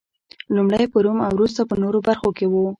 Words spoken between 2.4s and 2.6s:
و